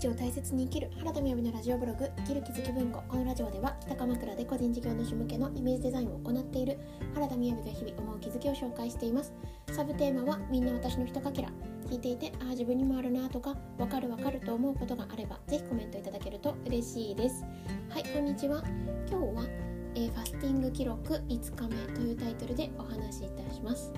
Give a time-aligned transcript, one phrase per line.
[0.00, 3.02] 日を大切に生きる原田みやびのラジオブログ生きる気づき文庫。
[3.06, 6.78] このラジオでは北鎌倉で個人事業主向けのイメージデザインを行っている
[7.12, 9.34] 原田みやびが日々思う気づきを紹介しています。
[9.72, 11.50] サブテーマはみんな私のひとかけら。
[11.90, 17.44] 聞いていてああ自分にもあるなとかわかるわかると思うことがあればぜひコメントいただけると嬉しいです。
[17.90, 18.62] はいこんにちは。
[19.10, 19.44] 今日は、
[19.96, 23.92] えー、ファスティング記録5日目というタイトルでお話しいたします。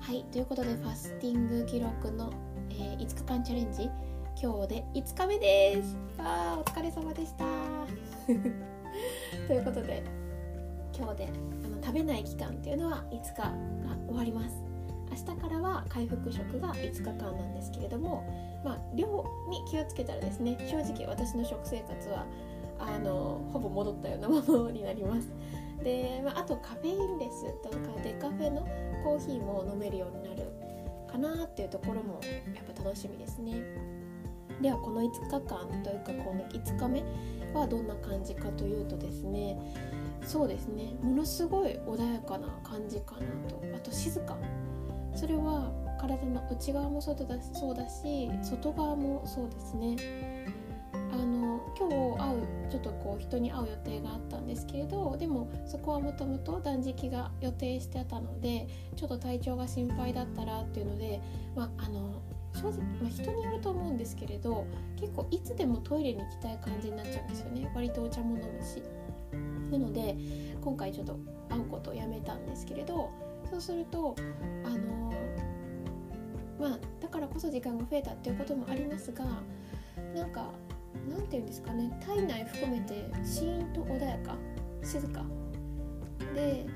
[0.00, 2.32] はいということでファスティング記録の、
[2.70, 3.88] えー、5日間チャレンジ
[4.38, 5.96] 今日で5日目です。
[6.18, 7.46] あお疲れ様でした。
[9.48, 10.02] ということで
[10.94, 11.28] 今日で
[11.64, 13.54] あの食べない期間っていうのは5日が
[14.06, 14.62] 終わります。
[15.10, 18.24] 明日からは回復食が5日間なんですけれども
[18.62, 19.06] まあ量
[19.48, 22.26] に気をつけたらですね正直私の食生活は
[22.78, 25.30] あのほぼ戻ったようなものになります。
[25.82, 28.60] で、まあ、あとカフェインレスとかデカフェの
[29.02, 30.52] コーヒーも飲めるようになる
[31.10, 32.20] かなっていうところも
[32.54, 33.95] やっぱ楽しみですね。
[34.60, 37.02] ではこの5日間というかこの5日目
[37.54, 39.58] はどんな感じかというとですね
[40.26, 43.62] そうですねものすごい穏やかな感じかなと。
[43.76, 44.36] あと静か。
[45.14, 49.96] それは体の内側もそうだそうだし外側もそうですね。
[50.92, 61.20] あの今日会うちょっとこう人に会う予定があったんですけれどでもそこはもともと断食が予定してたのでちょっと体調が心配だったらっていうので、
[61.54, 62.22] まあ、あの
[62.56, 64.66] 正直、まあ、人によると思うんですけれど
[64.98, 67.70] 結構いつでもトイレに行きたい感じになっちゃうんですよね。
[67.74, 68.82] 割とお茶も飲むし。
[69.70, 70.16] なので
[70.60, 73.10] 今回ちょっと会うことをやめたんですけれど
[73.50, 74.14] そうすると
[74.64, 75.12] あの
[76.58, 79.24] まあだからこそ時間が増えたっていうこともありますが
[80.14, 80.50] なんか
[81.08, 84.36] なんて言うんですかね体内含めてシーンと穏やか
[84.82, 85.24] 静か。
[86.34, 86.66] で、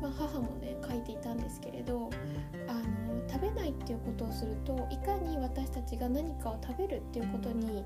[0.00, 2.10] まあ、母もね書いていたんですけれど
[3.32, 7.82] 食べないっていうことをするといかに私たちが何かを食べるっていうことに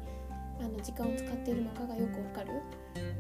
[0.58, 2.62] あの時間を使っているのかがよくわかる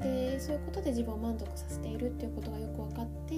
[0.00, 3.36] でそういうことで自分を満足させているっていうことがよく分かって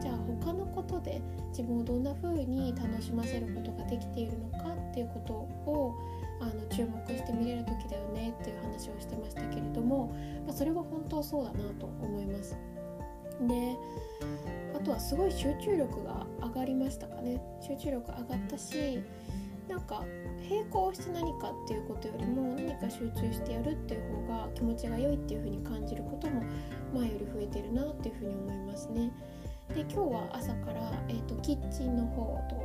[0.00, 1.20] じゃあ他のことで
[1.50, 5.94] 自分をどんな風に楽しませることができているのかっていうことを
[6.40, 10.14] あの注目して見れる時だよねっていう話をしてましたけれども、
[10.46, 12.56] まあ、それは本当そうだなと思います。
[13.46, 13.76] で
[14.74, 19.00] あとはすごい集中力が上がりましたかね集中力上がったし
[19.68, 20.04] なんか
[20.50, 26.42] 並行して何かっていうことよりも何か集中してやるっていう方が気持ちが良いっていう風に感じることも
[26.94, 29.10] 前より増えてるなっていう風に思いますね。
[29.74, 32.56] で今日は朝から、えーと、キッチンの方と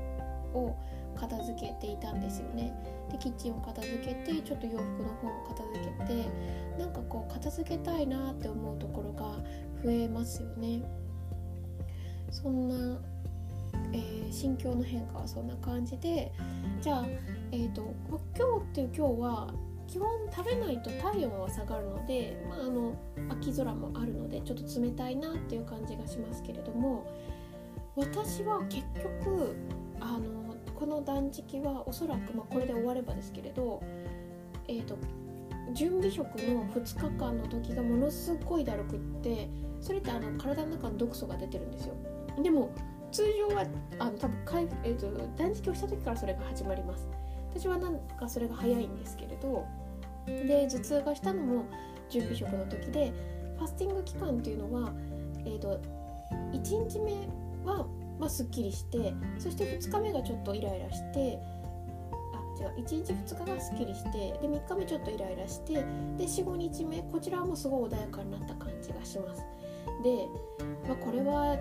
[0.57, 0.77] を
[1.15, 2.73] 片付けていたんですよね。
[3.11, 6.25] でキッチンを片付けてちょっと洋服の方も片付けて
[6.77, 9.37] なんかこう片付けたいなって思うところが
[9.83, 10.81] 増えますよね。
[12.31, 12.99] そんな、
[13.93, 16.31] えー、心境の変化はそんな感じで
[16.81, 17.05] じゃあ、
[17.51, 17.93] えーと、
[18.37, 19.53] 今日っていう今日は
[19.87, 22.93] 基本食べないと体温は下がるので、まあ、あの
[23.29, 27.09] 秋空もあるのでちょっと冷たいなっていう感じがしますけれども
[27.95, 29.55] 私は結局
[29.99, 33.81] あのこの断食はおそらく、まあ、これで終わればですけれど、
[34.67, 34.97] えーと
[35.73, 39.49] 準備食の2日間の時がものすごいだるくって
[39.81, 41.95] それってあの体の中に毒素が出てるんですよ。
[42.41, 42.69] でも
[43.11, 43.65] 通常は
[43.99, 45.07] あの多分かい、えーと、
[45.37, 47.07] 断食をした時からそれが始まります。
[47.53, 49.65] 私はなんかそれが早いんですけれど
[50.27, 51.65] で頭痛がしたのも
[52.09, 53.11] 準備食の時で
[53.57, 54.93] ファスティング期間っていうのは、
[55.45, 55.79] えーと、
[56.51, 57.13] 1日目
[57.65, 57.87] は、
[58.19, 61.39] まあ、すっきりしてそして2日目がちょっとイライラして
[62.65, 65.81] あ違う1日2日がすっきりしてで3日目ちょっとイライラしてで
[66.25, 69.43] 45日目こちらもすごい穏やかになった感じがします。
[70.03, 70.27] で、
[70.87, 71.57] まあ、これは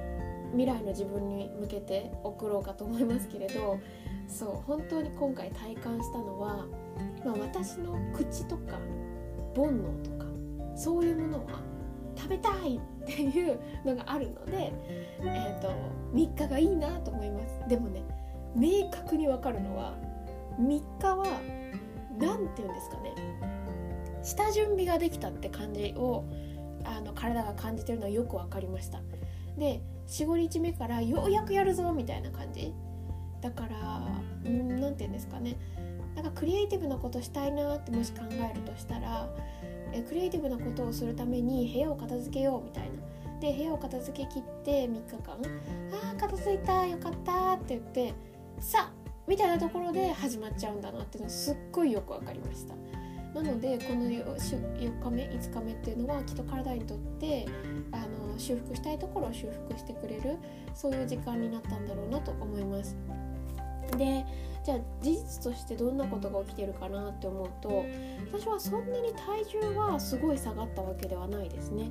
[0.52, 3.78] 未来の自分に向けて送ろうかと思いますけれど
[4.28, 6.66] そう本当に今回体感したのは、
[7.24, 8.78] まあ、私の口とか
[9.54, 10.26] 煩悩とか
[10.76, 11.60] そういうものは
[12.16, 14.72] 食べたいっていうのがあるので、
[15.20, 15.68] えーと、
[16.14, 17.68] 3日がいいなと思います。
[17.68, 18.02] でもね
[18.54, 19.96] 明確に分かるのは
[20.60, 21.40] 3日は
[22.18, 23.14] 何て言うんですかね。
[24.22, 26.24] 下準備ができたって感じを
[26.84, 29.00] あの体が感じてるのはよく分かりました。
[29.56, 32.72] で45日目からようやくやるぞみたいな感じ。
[33.40, 34.02] だから
[34.44, 35.56] うん何て言うんですかね。
[36.14, 39.28] なんかクリエイティブなことしたいなってもし考えるとしたら
[39.92, 43.40] えクリエイティブなことをするために部屋を片付けようみたいな。
[43.40, 45.34] で部屋を片付けきって3日間。
[45.92, 48.14] あー片付いたよかったって言って
[48.58, 52.74] さあみたいなところで始まっちゃうんだなっていうのはすっごいよく分かりました。
[53.34, 57.46] なのでこの 4, 4日目5日目っていうのはきっと体にとって
[57.92, 60.38] あの修復したいところを修復してくれる
[60.74, 62.96] そういう時間になったんだろうなと思います。
[63.98, 64.24] で
[64.64, 67.84] じゃあ事実としてどんなことが起きてるかなって思うと
[68.32, 71.90] 私はそんなに体重はすごい下がったわけではないですね。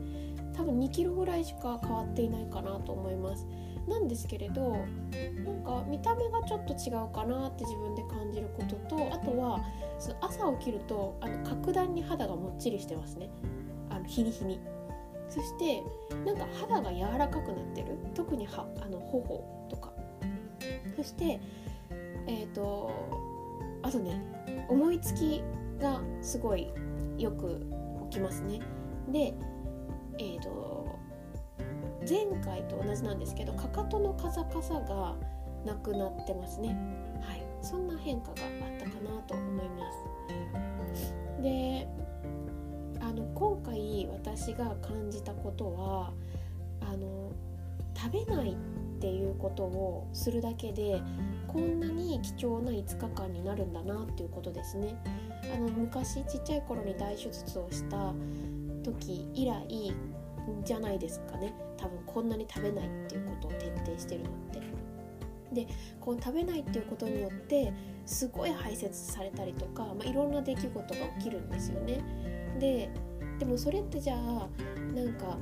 [0.55, 3.45] 多分2キロぐらいしか変わっていないかなと思います。
[3.87, 4.71] なんですけれど
[5.43, 9.63] なんか見た目がちょっと違うかなって自分で感じることとあとは
[9.99, 13.29] その朝起きるとあの格段に肌がもっちりしてますね。
[13.89, 14.59] あの日に日に。
[15.27, 15.83] そして
[16.23, 17.97] なんか肌が柔らかくなってる。
[18.13, 19.93] 特にはあの頬とか。
[20.95, 21.39] そして
[22.27, 22.91] えっ、ー、と
[23.83, 24.21] あとね
[24.67, 25.43] 思いつき
[25.79, 26.67] がすごい
[27.17, 27.65] よく
[28.09, 28.59] 起きますね。
[29.11, 29.33] で
[30.17, 30.87] えっ、ー、と
[32.07, 35.15] 前回と同じなんですけどかかとのカサカサが
[35.65, 36.69] なくなってますね。
[37.21, 37.41] はい。
[37.61, 39.91] そんな変化があったかなと思いま
[40.95, 41.13] す。
[41.41, 41.87] で
[43.01, 46.13] あの今回私が感じたことは
[46.81, 47.31] あの
[47.95, 48.55] 食べないっ
[48.99, 51.01] ていうことをするだけで
[51.47, 54.95] こんなに貴重な5日間になるんだなっていうことですね。
[55.53, 58.13] あの昔ちっちゃい頃に大手術をした
[58.83, 59.93] 時以来
[60.63, 64.55] じゃないですかね多分こんなに食べないっていうことを徹底してるのって。
[65.53, 65.67] で
[66.01, 67.71] こう食べないっていうことによって
[68.05, 70.85] すごい排泄されたりとか、まあ、いろんな出来事が
[71.19, 72.03] 起きるんですよね。
[72.59, 72.89] で
[73.39, 74.49] でもそれってじゃあ
[74.93, 75.37] なんか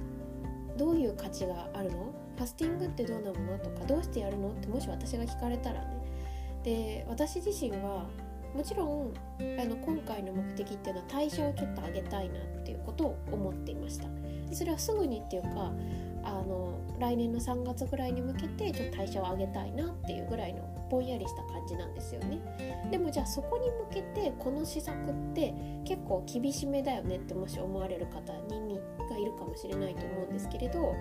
[0.78, 2.14] どういう価値があるの？
[2.36, 5.88] ファスティングってどんなものとかどうしてやるのってもし私が聞かれたらね。
[6.64, 8.06] で私自身は
[8.54, 9.14] もちろん
[9.60, 14.08] あの今回の目的っていうのは代謝をちょっと上げたいなっていうことを思っていました。
[14.48, 15.72] でそれはすぐにっていうか
[16.24, 22.40] あの来年の3月ぐらいに向けてちょっと代謝を上げたいなっていうぐらいのぼんやりした感じなんですよね。
[22.92, 25.54] でもじゃあそこに向けてこの施策って
[25.86, 28.80] 結構厳しめだよねってもし思われる方に
[29.10, 30.96] がいるかもしれないと思うんですけれど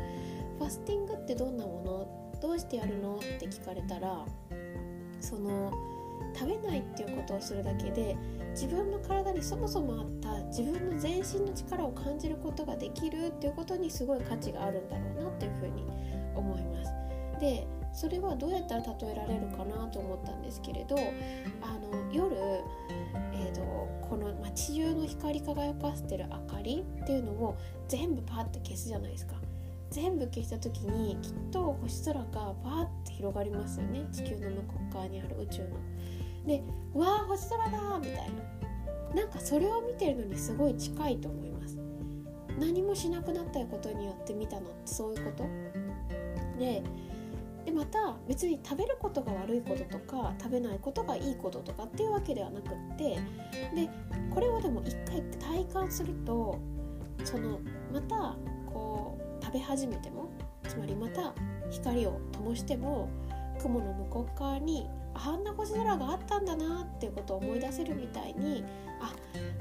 [0.58, 2.40] ファスティングってどんなもの？
[2.40, 3.16] どうしてやるの？
[3.16, 4.24] って聞かれたら
[5.20, 5.72] その
[6.34, 8.16] 食べないっていうことをするだけで
[8.52, 15.84] 自分の体にそもそもあった自分の全身の力を感じることができるっていうことにすごい価値があるんだろうなっていうふうに
[16.34, 16.92] 思います。
[17.40, 22.34] でそれはどうやったら例えられるかなと思ったんですけれどあの夜、
[23.34, 23.60] えーと、
[24.08, 27.58] この街中の光り輝かせてる明かりっていうのを
[27.88, 29.34] 全部パーって消すじゃないですか。
[29.90, 35.68] 全部消した時にきっと星空がバーって広がりますよね地球の向こう側にある宇宙の。
[36.46, 36.62] で
[36.94, 38.14] 「わあ星空だ!」みたい
[39.14, 41.78] ななんかそれを見てるのにすごい近いと思います
[42.58, 45.44] 何もしなくなったことによって見たのってそういうこと？
[46.58, 46.82] で
[47.64, 53.16] でまた別に食べることが悪いこととか食べないことがいいこととかっていうわけではなくって
[53.74, 53.88] で
[54.34, 56.58] これをでも一回体感すると
[57.24, 57.60] その
[57.92, 58.36] また
[58.66, 60.28] こう食べ始めても
[60.68, 61.34] つまりまた
[61.70, 63.08] 光を灯しても
[63.60, 68.64] 雲の向こう側にあんな星空があったんだなっていうことを思い出せるみたいに
[69.00, 69.12] あ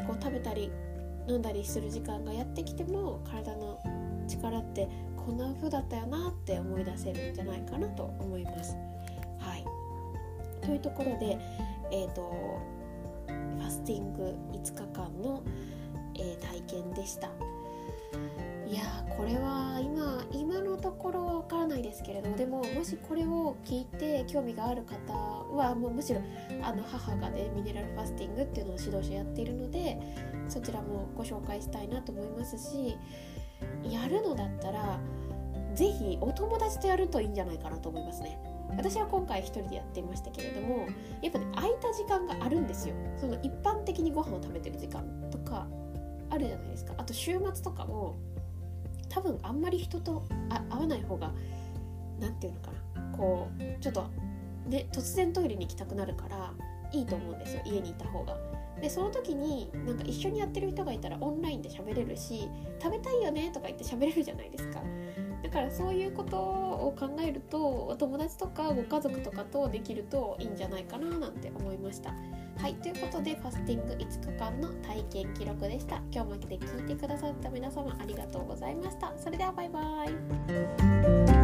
[0.06, 0.72] こう食べたり
[1.28, 3.80] 飲んだりする時間がやってきても体の
[4.28, 8.76] 力ってこんな風だったよなって思い出せるんじゃないかなと思います。
[9.40, 9.66] はい、
[10.66, 11.38] というところで、
[11.92, 12.60] えーと、
[13.28, 15.44] ファスティング5日間の、
[16.16, 17.30] えー、体験でした。
[18.68, 18.84] いや
[19.18, 26.22] これは今今のところは分からないですけれどでももしこれを聞いて興味がある方はもうむしろ
[26.62, 29.98] あの母がねミネラルファスティングっていうのを指導者やっているので
[30.48, 32.98] そちらもご紹介したいなと思いますし
[33.84, 35.00] やるのだったら
[35.74, 38.38] 是非お友達とやるといいんじゃないかなと思いますね。
[38.78, 40.88] 私は今回一人でやっていましたけれども
[41.22, 42.96] やっぱね空いた時間があるんですよ。
[43.18, 45.68] その一般的にご飯を食べてる時間とか
[46.30, 46.94] あるじゃないですか。
[46.98, 48.16] あと週末とかも
[49.10, 50.26] 多分あんまり人と
[50.70, 51.32] 会わない方が
[52.20, 53.18] 何て言うのかな。
[53.18, 54.06] こうちょっと
[54.68, 56.54] ね突然トイレに行きたくなるから
[56.94, 58.38] いいと思うんですよ家にいた方が。
[58.82, 62.50] でその時になんか一緒にやってる人がいたらオンラインで喋れるし
[62.82, 64.82] 食べたいよねとか言って喋れるじゃないですか。
[65.44, 72.14] だからそういうことを考えるとお友達とかご家族とかとできるといいんじゃないかななんて思いました。
[72.58, 75.98] はいということでファスティング5日間の体験記録でした。
[76.12, 79.14] 今日も来て聞いてくださった皆様ありがとうございました。
[79.18, 81.41] それではバイバイ